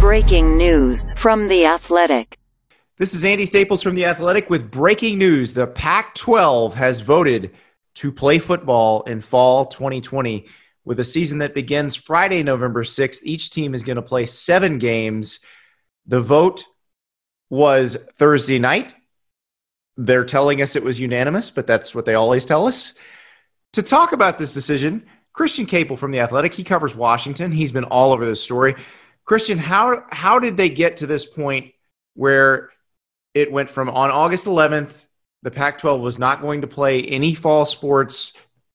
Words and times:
Breaking 0.00 0.56
news 0.56 0.98
from 1.22 1.46
The 1.46 1.66
Athletic. 1.66 2.36
This 2.96 3.14
is 3.14 3.24
Andy 3.24 3.46
Staples 3.46 3.80
from 3.80 3.94
The 3.94 4.06
Athletic 4.06 4.50
with 4.50 4.68
breaking 4.68 5.18
news. 5.18 5.52
The 5.52 5.68
Pac 5.68 6.16
12 6.16 6.74
has 6.74 7.00
voted 7.00 7.52
to 7.94 8.10
play 8.10 8.40
football 8.40 9.04
in 9.04 9.20
fall 9.20 9.66
2020 9.66 10.46
with 10.84 10.98
a 10.98 11.04
season 11.04 11.38
that 11.38 11.54
begins 11.54 11.94
Friday, 11.94 12.42
November 12.42 12.82
6th. 12.82 13.20
Each 13.22 13.50
team 13.50 13.72
is 13.72 13.84
going 13.84 13.94
to 13.94 14.02
play 14.02 14.26
seven 14.26 14.78
games. 14.78 15.38
The 16.06 16.20
vote 16.20 16.64
was 17.50 17.96
Thursday 18.18 18.58
night. 18.58 18.96
They're 19.96 20.24
telling 20.24 20.60
us 20.60 20.74
it 20.74 20.82
was 20.82 20.98
unanimous, 20.98 21.52
but 21.52 21.68
that's 21.68 21.94
what 21.94 22.04
they 22.04 22.14
always 22.14 22.44
tell 22.46 22.66
us. 22.66 22.94
To 23.74 23.82
talk 23.84 24.10
about 24.10 24.38
this 24.38 24.54
decision, 24.54 25.06
Christian 25.38 25.66
Caple 25.66 25.96
from 25.96 26.10
The 26.10 26.18
Athletic, 26.18 26.52
he 26.52 26.64
covers 26.64 26.96
Washington. 26.96 27.52
He's 27.52 27.70
been 27.70 27.84
all 27.84 28.12
over 28.12 28.26
this 28.26 28.42
story. 28.42 28.74
Christian, 29.24 29.56
how, 29.56 30.02
how 30.10 30.40
did 30.40 30.56
they 30.56 30.68
get 30.68 30.96
to 30.96 31.06
this 31.06 31.24
point 31.24 31.74
where 32.14 32.70
it 33.34 33.52
went 33.52 33.70
from 33.70 33.88
on 33.88 34.10
August 34.10 34.46
11th, 34.46 35.04
the 35.44 35.52
Pac 35.52 35.78
12 35.78 36.00
was 36.00 36.18
not 36.18 36.40
going 36.40 36.62
to 36.62 36.66
play 36.66 37.04
any 37.04 37.34
fall 37.34 37.64
sports. 37.64 38.32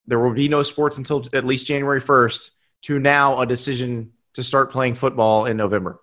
There 0.07 0.19
will 0.19 0.31
be 0.31 0.47
no 0.47 0.63
sports 0.63 0.97
until 0.97 1.25
at 1.33 1.43
least 1.43 1.65
January 1.65 1.99
1st, 1.99 2.51
to 2.83 2.97
now 2.97 3.41
a 3.41 3.45
decision 3.45 4.13
to 4.35 4.41
start 4.41 4.71
playing 4.71 4.95
football 4.95 5.43
in 5.43 5.57
November. 5.57 5.99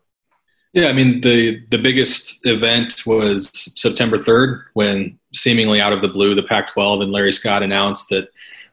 Yeah, 0.74 0.88
I 0.88 0.92
mean 0.92 1.22
the 1.22 1.66
the 1.70 1.78
biggest 1.78 2.46
event 2.46 3.06
was 3.06 3.50
September 3.54 4.18
3rd 4.18 4.64
when 4.74 5.18
seemingly 5.32 5.80
out 5.80 5.94
of 5.94 6.02
the 6.02 6.08
blue 6.08 6.34
the 6.34 6.42
Pac-12 6.42 7.02
and 7.02 7.12
Larry 7.12 7.32
Scott 7.32 7.62
announced 7.62 8.10
that 8.10 8.28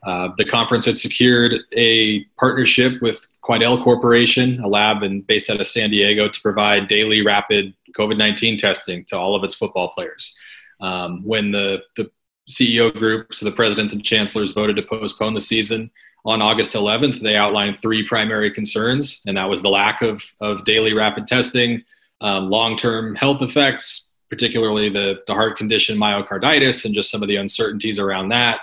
uh, 0.07 0.29
the 0.37 0.45
conference 0.45 0.85
had 0.85 0.97
secured 0.97 1.55
a 1.75 2.23
partnership 2.39 3.01
with 3.01 3.27
Quidel 3.43 3.83
Corporation, 3.83 4.63
a 4.63 4.67
lab 4.67 5.03
in, 5.03 5.19
based 5.21 5.49
out 5.49 5.59
of 5.59 5.67
San 5.67 5.89
Diego, 5.89 6.29
to 6.29 6.41
provide 6.41 6.87
daily 6.87 7.21
rapid 7.25 7.73
COVID 7.97 8.17
19 8.17 8.57
testing 8.57 9.03
to 9.09 9.19
all 9.19 9.35
of 9.35 9.43
its 9.43 9.53
football 9.53 9.89
players. 9.89 10.39
Um, 10.79 11.25
when 11.25 11.51
the, 11.51 11.81
the 11.97 12.09
CEO 12.49 12.93
group, 12.93 13.35
so 13.35 13.43
the 13.43 13.51
presidents 13.51 13.91
and 13.91 14.01
chancellors 14.01 14.53
voted 14.53 14.77
to 14.77 14.81
postpone 14.81 15.33
the 15.33 15.41
season 15.41 15.91
on 16.23 16.41
August 16.41 16.71
11th, 16.71 17.19
they 17.19 17.35
outlined 17.35 17.79
three 17.79 18.07
primary 18.07 18.49
concerns, 18.49 19.21
and 19.27 19.35
that 19.35 19.49
was 19.49 19.61
the 19.61 19.69
lack 19.69 20.01
of, 20.01 20.23
of 20.39 20.63
daily 20.63 20.93
rapid 20.93 21.27
testing, 21.27 21.83
um, 22.21 22.49
long 22.49 22.77
term 22.77 23.13
health 23.15 23.41
effects, 23.41 24.21
particularly 24.29 24.87
the, 24.87 25.15
the 25.27 25.33
heart 25.33 25.57
condition 25.57 25.97
myocarditis, 25.97 26.85
and 26.85 26.95
just 26.95 27.11
some 27.11 27.21
of 27.21 27.27
the 27.27 27.35
uncertainties 27.35 27.99
around 27.99 28.29
that, 28.29 28.61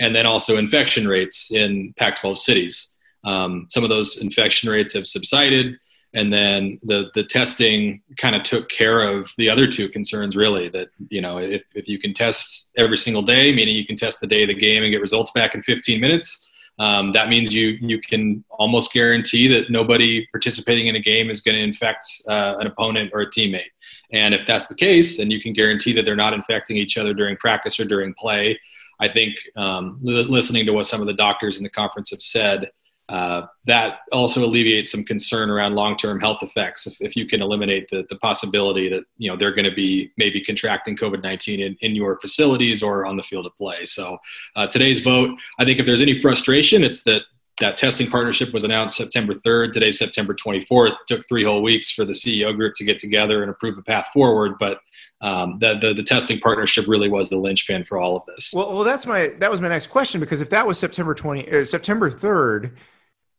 and 0.00 0.16
then 0.16 0.26
also 0.26 0.56
infection 0.56 1.06
rates 1.06 1.52
in 1.52 1.94
Pac 1.96 2.20
12 2.20 2.38
cities. 2.38 2.96
Um, 3.22 3.66
some 3.68 3.84
of 3.84 3.90
those 3.90 4.20
infection 4.20 4.68
rates 4.68 4.94
have 4.94 5.06
subsided 5.06 5.78
and 6.12 6.32
then 6.32 6.78
the 6.82 7.10
the 7.14 7.22
testing 7.22 8.02
kind 8.16 8.34
of 8.34 8.42
took 8.42 8.68
care 8.68 9.02
of 9.02 9.30
the 9.38 9.48
other 9.48 9.66
two 9.66 9.88
concerns 9.88 10.34
really 10.34 10.68
that 10.68 10.88
you 11.08 11.20
know 11.20 11.38
if, 11.38 11.62
if 11.74 11.86
you 11.86 11.98
can 11.98 12.12
test 12.12 12.72
every 12.76 12.96
single 12.96 13.22
day 13.22 13.52
meaning 13.54 13.76
you 13.76 13.86
can 13.86 13.96
test 13.96 14.20
the 14.20 14.26
day 14.26 14.42
of 14.42 14.48
the 14.48 14.54
game 14.54 14.82
and 14.82 14.90
get 14.90 15.00
results 15.00 15.30
back 15.32 15.54
in 15.54 15.62
15 15.62 16.00
minutes 16.00 16.50
um, 16.78 17.12
that 17.12 17.28
means 17.28 17.54
you 17.54 17.78
you 17.80 18.00
can 18.00 18.44
almost 18.50 18.92
guarantee 18.92 19.46
that 19.48 19.70
nobody 19.70 20.26
participating 20.32 20.88
in 20.88 20.96
a 20.96 21.00
game 21.00 21.30
is 21.30 21.40
going 21.40 21.56
to 21.56 21.62
infect 21.62 22.08
uh, 22.28 22.56
an 22.58 22.66
opponent 22.66 23.10
or 23.12 23.20
a 23.20 23.30
teammate 23.30 23.70
and 24.12 24.34
if 24.34 24.46
that's 24.46 24.66
the 24.66 24.74
case 24.74 25.18
and 25.18 25.32
you 25.32 25.40
can 25.40 25.52
guarantee 25.52 25.92
that 25.92 26.04
they're 26.04 26.16
not 26.16 26.32
infecting 26.32 26.76
each 26.76 26.98
other 26.98 27.14
during 27.14 27.36
practice 27.36 27.78
or 27.78 27.84
during 27.84 28.14
play 28.14 28.58
i 29.00 29.08
think 29.08 29.34
um, 29.56 29.98
listening 30.02 30.64
to 30.64 30.72
what 30.72 30.86
some 30.86 31.00
of 31.00 31.06
the 31.06 31.14
doctors 31.14 31.56
in 31.56 31.64
the 31.64 31.70
conference 31.70 32.10
have 32.10 32.22
said 32.22 32.70
uh, 33.10 33.44
that 33.64 33.98
also 34.12 34.44
alleviates 34.44 34.92
some 34.92 35.02
concern 35.02 35.50
around 35.50 35.74
long-term 35.74 36.20
health 36.20 36.44
effects. 36.44 36.86
If, 36.86 37.00
if 37.00 37.16
you 37.16 37.26
can 37.26 37.42
eliminate 37.42 37.90
the, 37.90 38.06
the 38.08 38.14
possibility 38.16 38.88
that 38.88 39.02
you 39.18 39.28
know 39.28 39.36
they're 39.36 39.52
going 39.52 39.68
to 39.68 39.74
be 39.74 40.12
maybe 40.16 40.40
contracting 40.40 40.96
covid-19 40.96 41.58
in, 41.58 41.76
in 41.80 41.96
your 41.96 42.20
facilities 42.20 42.84
or 42.84 43.04
on 43.06 43.16
the 43.16 43.24
field 43.24 43.46
of 43.46 43.56
play. 43.56 43.84
So 43.84 44.18
uh, 44.54 44.68
today's 44.68 45.00
vote 45.00 45.36
i 45.58 45.64
think 45.64 45.80
if 45.80 45.86
there's 45.86 46.02
any 46.02 46.20
frustration 46.20 46.84
it's 46.84 47.02
that 47.04 47.22
that 47.60 47.76
testing 47.76 48.08
partnership 48.08 48.52
was 48.52 48.64
announced 48.64 48.96
september 48.96 49.34
3rd 49.34 49.72
today's 49.72 49.98
september 49.98 50.34
24th 50.34 50.92
it 50.92 50.96
took 51.08 51.28
three 51.28 51.44
whole 51.44 51.62
weeks 51.62 51.90
for 51.90 52.04
the 52.04 52.12
ceo 52.12 52.54
group 52.54 52.74
to 52.76 52.84
get 52.84 52.98
together 52.98 53.42
and 53.42 53.50
approve 53.50 53.76
a 53.78 53.82
path 53.82 54.08
forward 54.12 54.52
but 54.58 54.78
um, 55.20 55.58
the, 55.58 55.78
the, 55.78 55.94
the 55.94 56.02
testing 56.02 56.38
partnership 56.40 56.86
really 56.88 57.08
was 57.08 57.28
the 57.28 57.36
linchpin 57.36 57.84
for 57.84 57.98
all 57.98 58.16
of 58.16 58.22
this. 58.26 58.52
Well, 58.54 58.72
well, 58.72 58.84
that's 58.84 59.06
my 59.06 59.28
that 59.38 59.50
was 59.50 59.60
my 59.60 59.68
next 59.68 59.88
question 59.88 60.20
because 60.20 60.40
if 60.40 60.50
that 60.50 60.66
was 60.66 60.78
September 60.78 61.14
twenty 61.14 61.46
or 61.48 61.64
September 61.64 62.10
third, 62.10 62.78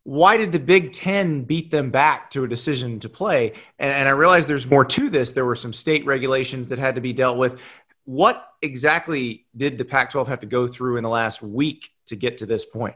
why 0.03 0.38
did 0.38 0.52
the 0.52 0.59
Big 0.59 0.91
Ten 0.91 1.44
beat 1.44 1.72
them 1.72 1.90
back 1.90 2.30
to 2.31 2.44
a 2.44 2.47
decision 2.47 3.00
to 3.00 3.09
play? 3.09 3.53
And, 3.80 3.91
and, 3.91 4.08
I 4.08 4.12
realize 4.12 4.47
there's 4.47 4.70
more 4.70 4.86
to 4.86 5.09
this. 5.09 5.31
There 5.31 5.46
were 5.46 5.56
some 5.56 5.74
state 5.74 6.06
regulations 6.06 6.68
that 6.70 6.80
had 6.80 6.96
to 6.96 7.02
be 7.02 7.14
dealt 7.14 7.38
with. 7.38 7.62
What 8.06 8.47
exactly 8.62 9.46
did 9.56 9.78
the 9.78 9.86
Pac 9.86 10.12
12 10.12 10.28
have 10.28 10.40
to 10.40 10.47
go 10.47 10.68
through 10.68 10.97
in 10.97 11.03
the 11.03 11.09
last 11.09 11.41
week 11.41 11.91
to 12.08 12.16
get 12.16 12.40
to 12.40 12.46
this 12.46 12.66
point? 12.66 12.96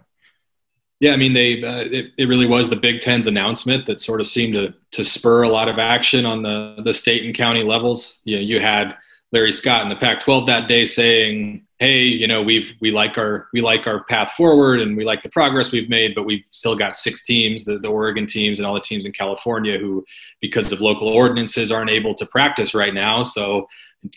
Yeah, 1.05 1.13
I 1.13 1.17
mean, 1.17 1.33
they 1.33 1.63
uh, 1.63 1.81
it, 1.81 2.13
it 2.17 2.25
really 2.27 2.47
was 2.47 2.71
the 2.71 2.75
Big 2.75 2.99
Ten's 2.99 3.27
announcement 3.27 3.85
that 3.85 4.01
sort 4.01 4.21
of 4.21 4.25
seemed 4.25 4.53
to 4.53 4.73
to 4.89 5.05
spur 5.05 5.43
a 5.43 5.49
lot 5.49 5.69
of 5.69 5.77
action 5.77 6.25
on 6.25 6.41
the 6.41 6.81
the 6.83 6.93
state 6.93 7.23
and 7.23 7.35
county 7.35 7.61
levels. 7.61 8.23
You 8.25 8.37
know, 8.37 8.41
you 8.41 8.59
had 8.59 8.97
Larry 9.31 9.51
Scott 9.51 9.83
in 9.83 9.89
the 9.89 9.97
Pac-12 9.97 10.47
that 10.47 10.67
day 10.67 10.83
saying, 10.83 11.63
hey 11.77 12.03
you 12.03 12.25
know 12.25 12.41
we've 12.41 12.73
we 12.79 12.89
like 12.89 13.17
our 13.17 13.47
we 13.53 13.61
like 13.61 13.85
our 13.85 14.03
path 14.05 14.31
forward 14.31 14.79
and 14.79 14.95
we 14.95 15.03
like 15.03 15.21
the 15.23 15.29
progress 15.29 15.73
we've 15.73 15.89
made 15.89 16.15
but 16.15 16.23
we've 16.23 16.45
still 16.49 16.75
got 16.75 16.95
six 16.95 17.25
teams 17.25 17.65
the, 17.65 17.77
the 17.77 17.89
oregon 17.89 18.25
teams 18.25 18.59
and 18.59 18.65
all 18.65 18.73
the 18.73 18.79
teams 18.79 19.05
in 19.05 19.11
california 19.11 19.77
who 19.77 20.05
because 20.39 20.71
of 20.71 20.79
local 20.79 21.09
ordinances 21.09 21.73
aren't 21.73 21.89
able 21.89 22.15
to 22.15 22.25
practice 22.27 22.73
right 22.73 22.93
now 22.93 23.23
so 23.23 23.67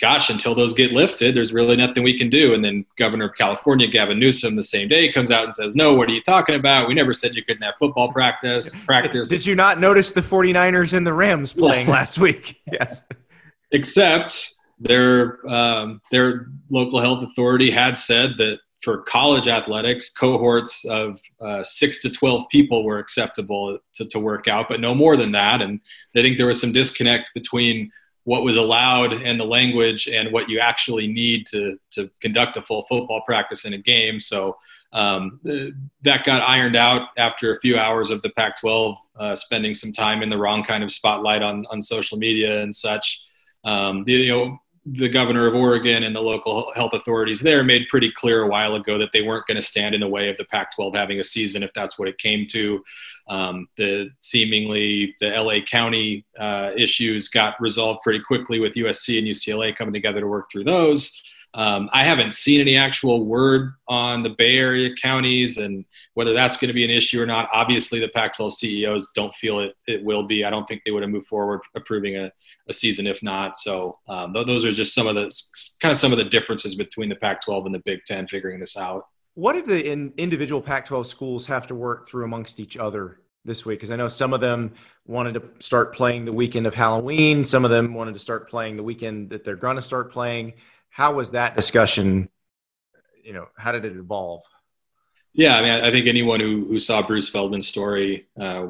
gosh 0.01 0.31
until 0.31 0.55
those 0.55 0.75
get 0.75 0.93
lifted 0.93 1.35
there's 1.35 1.53
really 1.53 1.77
nothing 1.77 2.03
we 2.03 2.17
can 2.17 2.31
do. 2.31 2.55
And 2.55 2.65
then 2.65 2.85
governor 2.97 3.27
of 3.27 3.37
california 3.37 3.87
gavin 3.87 4.19
newsom 4.19 4.57
the 4.57 4.63
same 4.63 4.89
day 4.89 5.13
comes 5.13 5.31
out 5.31 5.45
and 5.45 5.55
says 5.55 5.75
no 5.75 5.95
what 5.95 6.09
are 6.09 6.13
you 6.13 6.23
talking 6.23 6.55
about? 6.55 6.89
We 6.89 6.95
never 6.95 7.13
said 7.13 7.35
you 7.35 7.45
couldn't 7.45 7.63
have 7.63 7.75
football 7.79 8.13
practice 8.13 8.75
practice. 8.85 9.29
Did 9.29 9.47
you 9.47 9.55
not 9.55 9.81
notice 9.81 10.13
the 10.13 10.23
49ers 10.23 10.93
and 10.93 11.07
the 11.07 11.15
rams 11.15 11.53
playing 11.53 11.89
last 11.89 12.19
week? 12.19 12.61
Yes. 12.71 13.03
Except 13.73 14.59
their 14.79 15.47
um, 15.49 16.01
their 16.11 16.49
local 16.71 17.01
health 17.01 17.27
authority 17.31 17.71
had 17.71 17.99
said 17.99 18.35
that 18.39 18.59
for 18.83 19.03
college 19.03 19.49
athletics, 19.49 20.11
cohorts 20.11 20.85
of 20.85 21.21
uh, 21.41 21.65
six 21.65 22.01
to 22.03 22.11
twelve 22.11 22.49
people 22.51 22.85
were 22.85 22.99
acceptable 22.99 23.79
to, 23.95 24.07
to 24.07 24.19
work 24.21 24.47
out, 24.47 24.69
but 24.69 24.81
no 24.81 24.95
more 24.95 25.17
than 25.17 25.33
that. 25.33 25.61
And 25.61 25.81
I 26.17 26.23
think 26.23 26.39
there 26.39 26.47
was 26.47 26.61
some 26.61 26.73
disconnect 26.73 27.33
between 27.35 27.91
what 28.29 28.45
was 28.45 28.59
allowed 28.59 29.15
and 29.15 29.41
the 29.41 29.45
language 29.45 30.07
and 30.07 30.31
what 30.31 30.51
you 30.51 30.61
actually 30.61 31.07
need 31.07 31.47
to 31.47 31.79
to 31.91 32.11
conduct 32.21 32.59
a 32.59 32.63
full 32.63 32.83
football 32.83 33.23
practice 33.23 33.65
in 33.65 33.73
a 33.73 33.79
game. 33.79 34.21
So 34.21 34.59
um, 34.93 35.41
that 36.03 36.25
got 36.25 36.47
ironed 36.47 36.77
out 36.77 37.09
after 37.17 37.55
a 37.55 37.61
few 37.61 37.79
hours 37.79 38.11
of 38.11 38.21
the 38.21 38.29
Pac-12 38.29 38.97
uh, 39.19 39.35
spending 39.35 39.75
some 39.75 39.93
time 39.93 40.23
in 40.23 40.29
the 40.29 40.37
wrong 40.37 40.63
kind 40.63 40.85
of 40.85 40.93
spotlight 40.93 41.41
on 41.41 41.65
on 41.71 41.81
social 41.81 42.19
media 42.19 42.61
and 42.61 42.75
such. 42.75 43.25
Um, 43.65 44.05
you 44.07 44.29
know, 44.29 44.61
the 44.93 45.09
governor 45.09 45.47
of 45.47 45.55
Oregon 45.55 46.03
and 46.03 46.15
the 46.15 46.21
local 46.21 46.73
health 46.75 46.93
authorities 46.93 47.41
there 47.41 47.63
made 47.63 47.89
pretty 47.89 48.11
clear 48.11 48.43
a 48.43 48.49
while 48.49 48.75
ago 48.75 48.99
that 48.99 49.11
they 49.13 49.23
weren't 49.23 49.47
going 49.47 49.57
to 49.57 49.63
stand 49.63 49.95
in 49.95 50.01
the 50.01 50.09
way 50.09 50.29
of 50.29 50.37
the 50.37 50.45
Pac-12 50.45 50.95
having 50.95 51.21
a 51.21 51.25
season 51.25 51.63
if 51.63 51.71
that's 51.75 51.99
what 51.99 52.09
it 52.09 52.19
came 52.19 52.47
to. 52.47 52.83
Um, 53.29 53.69
the 53.77 54.11
seemingly 54.21 55.15
the 55.21 55.29
LA 55.29 55.61
County 55.61 56.25
uh, 56.41 56.71
issues 56.77 57.29
got 57.29 57.61
resolved 57.61 58.01
pretty 58.03 58.21
quickly 58.21 58.59
with 58.59 58.75
USC 58.75 59.19
and 59.19 59.27
UCLA 59.27 59.77
coming 59.77 59.93
together 59.93 60.21
to 60.21 60.27
work 60.27 60.51
through 60.51 60.65
those. 60.65 61.23
Um, 61.55 61.89
I 61.93 62.05
haven't 62.05 62.35
seen 62.35 62.61
any 62.61 62.77
actual 62.77 63.25
word 63.25 63.73
on 63.89 64.23
the 64.23 64.29
Bay 64.29 64.57
Area 64.57 64.95
counties 65.01 65.57
and 65.57 65.85
whether 66.15 66.35
that's 66.35 66.57
going 66.59 66.69
to 66.69 66.75
be 66.75 66.85
an 66.85 66.91
issue 66.91 67.23
or 67.23 67.27
not. 67.27 67.49
Obviously, 67.53 68.01
the 68.01 68.09
Pac 68.09 68.37
12 68.37 68.55
CEOs 68.55 69.13
don't 69.15 69.35
feel 69.35 69.61
it, 69.61 69.75
it 69.87 70.05
will 70.05 70.25
be. 70.25 70.45
I 70.45 70.51
don't 70.51 70.67
think 70.67 70.83
they 70.85 70.91
would 70.91 71.03
have 71.03 71.11
moved 71.11 71.27
forward 71.27 71.61
approving 71.75 72.17
a, 72.17 72.31
a 72.69 72.73
season 72.73 73.07
if 73.07 73.23
not. 73.23 73.57
So, 73.57 73.99
um, 74.09 74.33
those 74.33 74.65
are 74.65 74.73
just 74.73 74.95
some 74.95 75.07
of 75.07 75.15
the 75.15 75.31
kind 75.81 75.93
of 75.93 75.99
some 75.99 76.13
of 76.13 76.19
the 76.19 76.25
differences 76.25 76.75
between 76.75 77.09
the 77.09 77.17
Pac 77.17 77.43
12 77.45 77.67
and 77.67 77.75
the 77.75 77.81
Big 77.81 78.05
Ten 78.07 78.27
figuring 78.29 78.61
this 78.61 78.77
out. 78.77 79.07
What 79.35 79.55
did 79.55 79.67
the 79.67 79.91
in, 79.91 80.13
individual 80.19 80.61
Pac 80.61 80.87
12 80.87 81.07
schools 81.07 81.47
have 81.47 81.67
to 81.69 81.75
work 81.75 82.09
through 82.09 82.25
amongst 82.25 82.61
each 82.61 82.77
other 82.77 83.21
this 83.45 83.65
week? 83.65 83.79
Because 83.79 83.91
I 83.91 83.97
know 83.97 84.09
some 84.09 84.33
of 84.33 84.41
them 84.41 84.75
wanted 85.07 85.35
to 85.35 85.43
start 85.61 85.95
playing 85.95 86.25
the 86.25 86.33
weekend 86.33 86.67
of 86.67 86.75
Halloween, 86.75 87.43
some 87.43 87.65
of 87.65 87.71
them 87.71 87.95
wanted 87.95 88.15
to 88.15 88.21
start 88.21 88.51
playing 88.51 88.77
the 88.77 88.83
weekend 88.83 89.31
that 89.31 89.45
they're 89.45 89.57
going 89.57 89.77
to 89.77 89.83
start 89.83 90.13
playing 90.13 90.53
how 90.91 91.15
was 91.15 91.33
that 91.33 91.57
discussion? 91.57 92.29
You 93.23 93.33
know, 93.33 93.49
how 93.57 93.73
did 93.73 93.85
it 93.85 93.97
evolve? 93.97 94.43
Yeah, 95.35 95.57
I 95.57 95.63
mean, 95.63 95.71
I 95.71 95.93
think 95.93 96.09
anyone 96.09 96.41
who, 96.41 96.67
who 96.67 96.79
saw 96.81 97.07
Bruce 97.07 97.29
Feldman's 97.29 97.69
story 97.69 98.27
uh, 98.41 98.69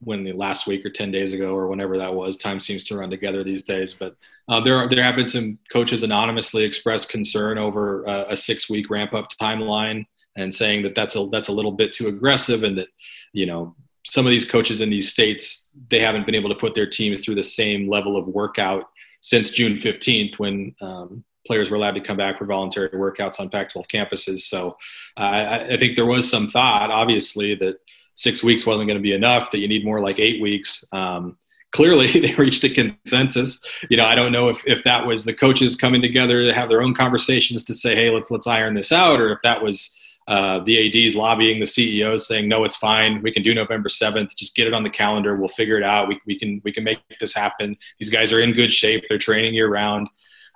when 0.00 0.24
the 0.24 0.32
last 0.32 0.66
week 0.66 0.84
or 0.84 0.90
ten 0.90 1.12
days 1.12 1.32
ago 1.32 1.54
or 1.54 1.68
whenever 1.68 1.98
that 1.98 2.12
was, 2.12 2.36
time 2.36 2.58
seems 2.58 2.84
to 2.84 2.96
run 2.96 3.10
together 3.10 3.44
these 3.44 3.64
days. 3.64 3.94
But 3.94 4.16
uh, 4.48 4.60
there 4.60 4.76
are, 4.76 4.88
there 4.88 5.02
have 5.02 5.14
been 5.14 5.28
some 5.28 5.58
coaches 5.72 6.02
anonymously 6.02 6.64
express 6.64 7.06
concern 7.06 7.58
over 7.58 8.08
uh, 8.08 8.24
a 8.30 8.36
six 8.36 8.68
week 8.68 8.90
ramp 8.90 9.14
up 9.14 9.28
timeline 9.40 10.06
and 10.34 10.54
saying 10.54 10.82
that 10.82 10.94
that's 10.94 11.14
a 11.14 11.28
that's 11.30 11.48
a 11.48 11.52
little 11.52 11.72
bit 11.72 11.92
too 11.92 12.08
aggressive 12.08 12.64
and 12.64 12.78
that 12.78 12.88
you 13.32 13.46
know 13.46 13.76
some 14.04 14.24
of 14.24 14.30
these 14.30 14.48
coaches 14.50 14.80
in 14.80 14.90
these 14.90 15.12
states 15.12 15.70
they 15.90 16.00
haven't 16.00 16.24
been 16.24 16.34
able 16.34 16.48
to 16.48 16.54
put 16.54 16.74
their 16.74 16.88
teams 16.88 17.20
through 17.20 17.34
the 17.34 17.42
same 17.42 17.88
level 17.88 18.16
of 18.16 18.26
workout 18.26 18.84
since 19.20 19.50
June 19.50 19.76
15th 19.76 20.38
when 20.38 20.74
um, 20.80 21.24
players 21.48 21.70
were 21.70 21.76
allowed 21.76 21.96
to 21.96 22.00
come 22.00 22.16
back 22.16 22.38
for 22.38 22.44
voluntary 22.44 22.90
workouts 22.90 23.40
on 23.40 23.50
Pac-12 23.50 23.88
campuses. 23.88 24.40
So 24.40 24.76
uh, 25.16 25.20
I, 25.20 25.74
I, 25.74 25.76
think 25.78 25.96
there 25.96 26.06
was 26.06 26.30
some 26.30 26.48
thought, 26.48 26.90
obviously, 26.92 27.56
that 27.56 27.80
six 28.14 28.44
weeks 28.44 28.64
wasn't 28.64 28.86
going 28.86 28.98
to 28.98 29.02
be 29.02 29.14
enough. 29.14 29.50
That 29.50 29.58
you 29.58 29.66
need 29.66 29.84
more 29.84 30.00
like 30.00 30.20
eight 30.20 30.40
weeks. 30.40 30.84
Um, 30.92 31.38
clearly, 31.72 32.06
they 32.20 32.34
reached 32.34 32.62
a 32.62 32.68
consensus. 32.68 33.66
You 33.90 33.96
know, 33.96 34.04
I 34.04 34.14
don't 34.14 34.30
know 34.30 34.48
if, 34.50 34.64
if 34.68 34.84
that 34.84 35.06
was 35.06 35.24
the 35.24 35.34
coaches 35.34 35.74
coming 35.74 36.02
together 36.02 36.44
to 36.44 36.54
have 36.54 36.68
their 36.68 36.82
own 36.82 36.94
conversations 36.94 37.64
to 37.64 37.74
say, 37.74 37.96
"Hey, 37.96 38.10
let's 38.10 38.30
let's 38.30 38.46
iron 38.46 38.74
this 38.74 38.92
out," 38.92 39.20
or 39.20 39.32
if 39.32 39.40
that 39.42 39.62
was 39.62 39.98
uh, 40.28 40.62
the 40.64 40.76
ads 40.86 41.16
lobbying 41.16 41.58
the 41.58 41.66
ceos 41.66 42.28
saying 42.28 42.46
no 42.46 42.62
it's 42.62 42.76
fine 42.76 43.22
we 43.22 43.32
can 43.32 43.42
do 43.42 43.54
november 43.54 43.88
7th 43.88 44.36
just 44.36 44.54
get 44.54 44.66
it 44.66 44.74
on 44.74 44.82
the 44.82 44.90
calendar 44.90 45.34
we'll 45.34 45.48
figure 45.48 45.78
it 45.78 45.82
out 45.82 46.06
we, 46.06 46.20
we 46.26 46.38
can 46.38 46.60
we 46.64 46.70
can 46.70 46.84
make 46.84 46.98
this 47.18 47.34
happen 47.34 47.74
these 47.98 48.10
guys 48.10 48.30
are 48.30 48.38
in 48.38 48.52
good 48.52 48.70
shape 48.70 49.06
they're 49.08 49.16
training 49.16 49.54
year 49.54 49.70
round 49.70 50.06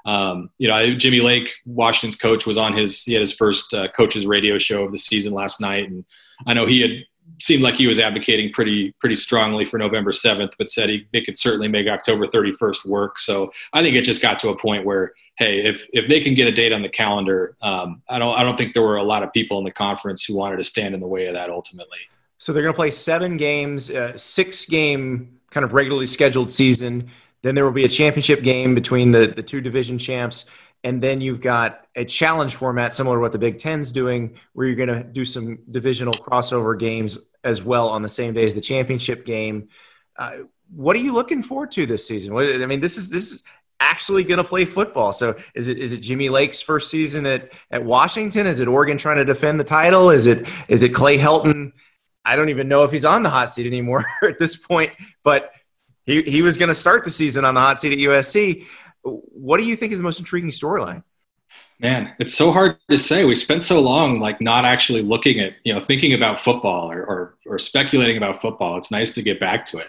um, 0.04 0.50
you 0.58 0.69
know 0.69 0.94
jimmy 0.94 1.20
lake 1.20 1.54
washington's 1.64 2.20
coach 2.20 2.46
was 2.46 2.56
on 2.56 2.76
his 2.76 3.02
he 3.04 3.12
had 3.12 3.20
his 3.20 3.32
first 3.32 3.72
uh, 3.75 3.88
coaches 3.96 4.26
radio 4.26 4.58
show 4.58 4.84
of 4.84 4.93
the 4.93 4.99
season 4.99 5.32
last 5.32 5.60
night 5.60 5.88
and 5.88 6.04
i 6.46 6.54
know 6.54 6.66
he 6.66 6.81
had 6.81 6.90
seemed 7.40 7.62
like 7.62 7.75
he 7.75 7.87
was 7.87 7.99
advocating 7.99 8.52
pretty 8.52 8.93
pretty 9.00 9.14
strongly 9.14 9.64
for 9.64 9.78
November 9.78 10.12
7th, 10.12 10.52
but 10.58 10.70
said 10.70 10.88
he 10.88 11.06
they 11.12 11.20
could 11.20 11.37
certainly 11.37 11.69
make 11.69 11.88
October 11.88 12.26
31st 12.26 12.87
work. 12.87 13.19
So 13.19 13.52
I 13.72 13.82
think 13.82 13.96
it 13.96 14.02
just 14.02 14.22
got 14.22 14.38
to 14.40 14.50
a 14.50 14.56
point 14.56 14.84
where 14.84 15.12
hey, 15.37 15.64
if 15.64 15.87
if 15.93 16.08
they 16.08 16.20
can 16.20 16.34
get 16.34 16.46
a 16.46 16.52
date 16.52 16.72
on 16.72 16.82
the 16.82 16.88
calendar, 16.88 17.56
um, 17.62 18.02
I 18.08 18.19
don't 18.19 18.38
I 18.38 18.43
don't 18.43 18.56
think 18.56 18.75
there 18.75 18.82
were 18.82 18.96
a 18.96 19.02
lot 19.02 19.22
of 19.22 19.32
people 19.32 19.58
in 19.58 19.64
the 19.64 19.72
conference 19.72 20.25
who 20.25 20.37
wanted 20.37 20.58
to 20.58 20.64
stand 20.64 20.94
in 20.94 21.00
the 21.00 21.06
way 21.06 21.26
of 21.26 21.34
that 21.34 21.50
ultimately. 21.50 21.99
So 22.38 22.52
they're 22.52 22.62
going 22.62 22.75
to 22.75 22.76
play 22.76 22.90
seven 22.90 23.37
games, 23.37 23.90
uh, 23.90 24.16
six 24.16 24.64
game 24.64 25.38
kind 25.50 25.64
of 25.64 25.75
regularly 25.75 26.06
scheduled 26.06 26.50
season. 26.50 27.10
Then 27.42 27.54
there 27.54 27.64
will 27.64 27.72
be 27.72 27.84
a 27.84 27.88
championship 27.88 28.42
game 28.42 28.74
between 28.74 29.10
the 29.10 29.26
the 29.26 29.42
two 29.42 29.60
division 29.60 29.98
champs 29.98 30.46
and 30.84 31.02
then 31.02 31.20
you've 31.20 31.40
got 31.40 31.86
a 31.94 32.04
challenge 32.04 32.56
format 32.56 32.92
similar 32.92 33.16
to 33.16 33.20
what 33.20 33.32
the 33.32 33.38
Big 33.38 33.58
Ten's 33.58 33.92
doing, 33.92 34.36
where 34.52 34.66
you're 34.66 34.76
going 34.76 34.88
to 34.88 35.04
do 35.04 35.24
some 35.24 35.58
divisional 35.70 36.14
crossover 36.14 36.78
games 36.78 37.18
as 37.44 37.62
well 37.62 37.88
on 37.88 38.02
the 38.02 38.08
same 38.08 38.34
day 38.34 38.44
as 38.44 38.54
the 38.54 38.60
championship 38.60 39.24
game. 39.24 39.68
Uh, 40.16 40.38
what 40.74 40.96
are 40.96 41.00
you 41.00 41.12
looking 41.12 41.42
forward 41.42 41.70
to 41.72 41.86
this 41.86 42.06
season? 42.06 42.34
What, 42.34 42.46
I 42.48 42.66
mean, 42.66 42.80
this 42.80 42.96
is 42.96 43.10
this 43.10 43.30
is 43.30 43.44
actually 43.78 44.24
going 44.24 44.38
to 44.38 44.44
play 44.44 44.64
football. 44.64 45.12
So 45.12 45.36
is 45.54 45.68
it 45.68 45.78
is 45.78 45.92
it 45.92 45.98
Jimmy 45.98 46.28
Lake's 46.28 46.60
first 46.60 46.90
season 46.90 47.26
at 47.26 47.52
at 47.70 47.84
Washington? 47.84 48.46
Is 48.46 48.58
it 48.58 48.66
Oregon 48.66 48.98
trying 48.98 49.18
to 49.18 49.24
defend 49.24 49.60
the 49.60 49.64
title? 49.64 50.10
Is 50.10 50.26
it 50.26 50.48
is 50.68 50.82
it 50.82 50.90
Clay 50.90 51.16
Helton? 51.16 51.72
I 52.24 52.36
don't 52.36 52.48
even 52.48 52.68
know 52.68 52.84
if 52.84 52.90
he's 52.90 53.04
on 53.04 53.22
the 53.22 53.30
hot 53.30 53.52
seat 53.52 53.66
anymore 53.66 54.04
at 54.22 54.38
this 54.38 54.56
point, 54.56 54.92
but 55.22 55.52
he 56.06 56.22
he 56.22 56.43
was 56.43 56.58
going 56.58 56.69
to 56.69 56.75
start 56.75 57.04
the 57.04 57.10
season 57.10 57.44
on 57.44 57.54
the 57.54 57.60
hot 57.60 57.81
seat 57.81 57.93
at 57.93 57.99
USC. 57.99 58.66
What 59.02 59.58
do 59.58 59.64
you 59.64 59.76
think 59.76 59.93
is 59.93 59.99
the 59.99 60.04
most 60.04 60.19
intriguing 60.19 60.50
storyline? 60.50 61.02
Man, 61.81 62.14
it's 62.20 62.34
so 62.34 62.52
hard 62.52 62.78
to 62.90 62.96
say. 62.96 63.25
We 63.25 63.34
spent 63.34 63.62
so 63.62 63.81
long 63.81 64.20
like 64.20 64.40
not 64.40 64.64
actually 64.64 65.02
looking 65.02 65.40
at, 65.40 65.54
you 65.64 65.75
know, 65.75 65.81
thinking 65.81 66.14
about 66.14 66.38
football 66.38 66.93
or, 66.93 67.04
or, 67.04 67.34
or 67.44 67.58
speculating 67.58 68.16
about 68.16 68.40
football. 68.40 68.78
It's 68.78 68.93
nice 68.93 69.12
to 69.14 69.22
get 69.22 69.40
back 69.40 69.66
to 69.66 69.78
it. 69.78 69.88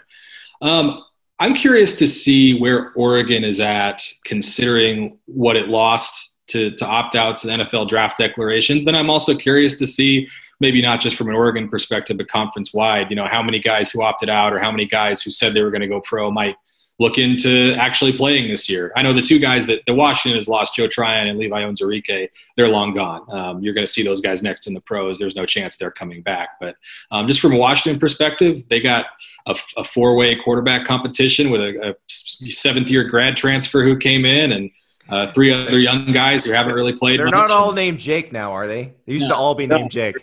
Um, 0.62 1.04
I'm 1.38 1.54
curious 1.54 1.98
to 1.98 2.08
see 2.08 2.60
where 2.60 2.94
Oregon 2.94 3.44
is 3.44 3.60
at 3.60 4.04
considering 4.26 5.20
what 5.26 5.56
it 5.56 5.68
lost 5.68 6.40
to, 6.48 6.72
to 6.72 6.86
opt 6.86 7.16
outs 7.16 7.46
and 7.46 7.62
NFL 7.62 7.90
draft 7.90 8.18
declarations. 8.18 8.86
Then 8.86 8.96
I'm 8.96 9.12
also 9.12 9.36
curious 9.36 9.78
to 9.78 9.86
see 9.86 10.28
maybe 10.64 10.82
not 10.82 11.00
just 11.00 11.16
from 11.16 11.28
an 11.30 11.36
Oregon 11.36 11.70
perspective, 11.70 12.18
but 12.18 12.28
conference 12.28 12.74
wide, 12.74 13.12
you 13.12 13.16
know, 13.16 13.28
how 13.28 13.44
many 13.44 13.60
guys 13.60 13.92
who 13.92 14.02
opted 14.02 14.30
out 14.30 14.54
or 14.54 14.60
how 14.60 14.72
many 14.72 14.88
guys 14.88 15.22
who 15.22 15.30
said 15.30 15.54
they 15.54 15.62
were 15.62 15.70
going 15.70 15.82
to 15.82 15.88
go 15.88 16.02
pro 16.02 16.32
might 16.32 16.56
look 17.00 17.18
into 17.18 17.76
actually 17.76 18.14
playing 18.14 18.48
this 18.48 18.70
year. 18.70 18.92
I 18.96 19.02
know 19.02 19.14
the 19.14 19.22
two 19.22 19.40
guys 19.40 19.66
that 19.66 19.84
the 19.86 19.94
Washington 19.94 20.38
has 20.38 20.48
lost, 20.48 20.76
Joe 20.76 20.88
Tryon 20.88 21.28
and 21.28 21.40
Levi 21.40 21.62
Onwuzurike, 21.62 22.30
they're 22.56 22.70
long 22.70 22.94
gone. 22.94 23.26
Um, 23.32 23.62
you're 23.62 23.74
going 23.74 23.86
to 23.86 23.92
see 23.92 24.04
those 24.04 24.22
guys 24.22 24.44
next 24.44 24.68
in 24.68 24.74
the 24.74 24.80
pros. 24.80 25.20
There's 25.20 25.36
no 25.36 25.46
chance 25.46 25.76
they're 25.76 25.92
coming 25.92 26.22
back. 26.22 26.50
But 26.60 26.76
um, 27.12 27.28
just 27.28 27.42
from 27.42 27.54
a 27.54 27.58
Washington 27.58 28.00
perspective, 28.00 28.70
they 28.70 28.80
got 28.80 29.08
a, 29.48 29.56
a 29.76 29.84
four-way 29.84 30.36
quarterback 30.36 30.86
competition 30.86 31.50
with 31.50 31.62
a, 31.62 31.90
a 31.90 32.52
seventh-year 32.52 33.06
grad 33.06 33.36
transfer 33.36 33.84
who 33.84 33.98
came 33.98 34.24
in 34.24 34.52
and 34.52 34.70
uh, 35.10 35.32
three 35.34 35.52
other 35.52 35.80
young 35.80 36.12
guys 36.12 36.46
who 36.46 36.52
haven't 36.52 36.76
really 36.76 36.94
played. 36.94 37.20
They're 37.20 37.26
much. 37.26 37.50
not 37.50 37.52
all 37.52 37.74
named 37.74 38.00
Jake 38.00 38.32
now, 38.32 38.52
are 38.54 38.68
they? 38.68 38.94
They 39.06 39.14
used 39.14 39.28
no, 39.28 39.36
to 39.36 39.40
all 39.40 39.56
be 39.56 39.68
named 39.68 39.84
no. 39.84 39.90
Jake. 39.90 40.16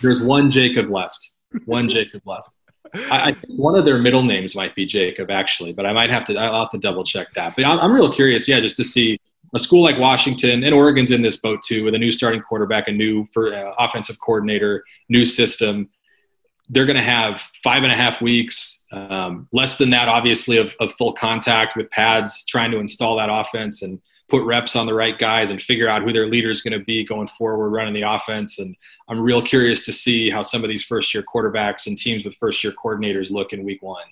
There's 0.00 0.22
one 0.22 0.50
Jacob 0.50 0.90
left. 0.90 1.34
One 1.64 1.88
Jacob 1.88 2.22
left. 2.26 2.54
I, 2.94 3.28
I, 3.28 3.32
think 3.32 3.58
one 3.58 3.74
of 3.74 3.84
their 3.84 3.98
middle 3.98 4.22
names 4.22 4.54
might 4.54 4.74
be 4.74 4.86
Jacob, 4.86 5.30
actually, 5.30 5.72
but 5.72 5.86
I 5.86 5.92
might 5.92 6.10
have 6.10 6.24
to. 6.24 6.36
I'll 6.36 6.62
have 6.62 6.70
to 6.70 6.78
double 6.78 7.04
check 7.04 7.28
that. 7.34 7.56
But 7.56 7.64
I'm, 7.64 7.78
I'm 7.78 7.92
real 7.92 8.12
curious, 8.12 8.48
yeah, 8.48 8.60
just 8.60 8.76
to 8.76 8.84
see 8.84 9.18
a 9.54 9.58
school 9.58 9.82
like 9.82 9.98
Washington 9.98 10.64
and 10.64 10.74
Oregon's 10.74 11.10
in 11.10 11.22
this 11.22 11.36
boat 11.36 11.62
too, 11.62 11.84
with 11.84 11.94
a 11.94 11.98
new 11.98 12.10
starting 12.10 12.40
quarterback, 12.40 12.88
a 12.88 12.92
new 12.92 13.26
for, 13.32 13.54
uh, 13.54 13.74
offensive 13.78 14.16
coordinator, 14.20 14.84
new 15.08 15.24
system. 15.24 15.88
They're 16.68 16.86
going 16.86 16.96
to 16.96 17.02
have 17.02 17.40
five 17.62 17.84
and 17.84 17.92
a 17.92 17.94
half 17.94 18.20
weeks, 18.20 18.86
um, 18.92 19.48
less 19.52 19.78
than 19.78 19.90
that, 19.90 20.08
obviously, 20.08 20.56
of, 20.56 20.74
of 20.80 20.92
full 20.92 21.12
contact 21.12 21.76
with 21.76 21.90
pads, 21.90 22.44
trying 22.46 22.72
to 22.72 22.78
install 22.78 23.16
that 23.18 23.30
offense 23.30 23.82
and 23.82 24.00
put 24.28 24.42
reps 24.42 24.74
on 24.74 24.86
the 24.86 24.94
right 24.94 25.18
guys 25.18 25.50
and 25.50 25.62
figure 25.62 25.88
out 25.88 26.02
who 26.02 26.12
their 26.12 26.26
leader 26.26 26.50
is 26.50 26.60
going 26.60 26.78
to 26.78 26.84
be 26.84 27.04
going 27.04 27.28
forward 27.28 27.70
running 27.70 27.94
the 27.94 28.02
offense. 28.02 28.58
And 28.58 28.76
I'm 29.08 29.20
real 29.20 29.40
curious 29.40 29.84
to 29.84 29.92
see 29.92 30.30
how 30.30 30.42
some 30.42 30.64
of 30.64 30.68
these 30.68 30.82
first 30.82 31.14
year 31.14 31.22
quarterbacks 31.22 31.86
and 31.86 31.96
teams 31.96 32.24
with 32.24 32.34
first 32.36 32.64
year 32.64 32.72
coordinators 32.72 33.30
look 33.30 33.52
in 33.52 33.64
week 33.64 33.82
one. 33.82 34.04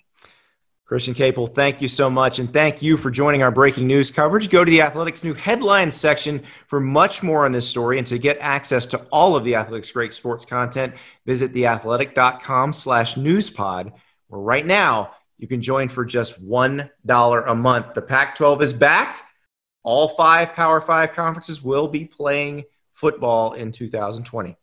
Christian 0.85 1.15
Caple, 1.15 1.53
thank 1.53 1.81
you 1.81 1.87
so 1.87 2.11
much. 2.11 2.37
And 2.37 2.53
thank 2.53 2.79
you 2.83 2.95
for 2.95 3.09
joining 3.09 3.41
our 3.41 3.49
breaking 3.49 3.87
news 3.87 4.11
coverage. 4.11 4.51
Go 4.51 4.63
to 4.63 4.69
the 4.69 4.83
Athletics 4.83 5.23
new 5.23 5.33
headlines 5.33 5.95
section 5.95 6.43
for 6.67 6.79
much 6.79 7.23
more 7.23 7.43
on 7.43 7.51
this 7.51 7.67
story. 7.67 7.97
And 7.97 8.05
to 8.05 8.19
get 8.19 8.37
access 8.39 8.85
to 8.87 8.99
all 9.11 9.35
of 9.35 9.43
the 9.43 9.55
Athletics 9.55 9.91
Great 9.91 10.13
Sports 10.13 10.45
content, 10.45 10.93
visit 11.25 11.53
theathletic.com 11.53 12.71
slash 12.71 13.15
newspod, 13.15 13.93
where 14.27 14.41
right 14.41 14.65
now 14.65 15.11
you 15.39 15.47
can 15.47 15.59
join 15.59 15.89
for 15.89 16.05
just 16.05 16.45
$1 16.45 16.89
a 17.47 17.55
month. 17.55 17.93
The 17.95 18.01
Pac 18.03 18.35
12 18.35 18.61
is 18.61 18.71
back 18.71 19.24
all 19.85 20.09
five 20.09 20.53
Power 20.53 20.81
Five 20.81 21.13
conferences 21.13 21.61
will 21.61 21.87
be 21.87 22.05
playing 22.05 22.65
football 22.93 23.53
in 23.53 23.71
2020. 23.71 24.57